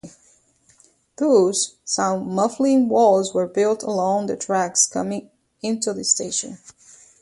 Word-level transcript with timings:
Thus, 1.17 1.75
sound-muffling 1.85 2.89
walls 2.89 3.35
were 3.35 3.45
built 3.45 3.83
along 3.83 4.25
the 4.25 4.35
tracks 4.35 4.87
coming 4.87 5.29
into 5.61 5.93
the 5.93 6.03
station. 6.03 6.57